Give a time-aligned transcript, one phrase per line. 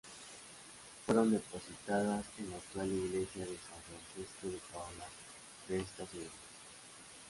[1.05, 5.05] Fueron depositadas en la actual iglesia de San Francesco da Paola
[5.69, 6.25] de esta ciudad.